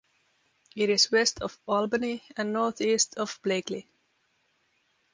It 0.75 0.89
is 0.89 1.11
west 1.11 1.43
of 1.43 1.59
Albany 1.67 2.23
and 2.35 2.51
northeast 2.53 3.19
of 3.19 3.39
Blakely. 3.43 3.87